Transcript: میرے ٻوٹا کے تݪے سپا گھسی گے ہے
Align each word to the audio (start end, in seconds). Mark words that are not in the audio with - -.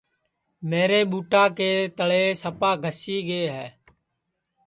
میرے 0.69 0.99
ٻوٹا 1.09 1.43
کے 1.57 1.71
تݪے 1.97 2.23
سپا 2.41 2.71
گھسی 2.83 3.17
گے 3.27 3.43
ہے 3.55 3.67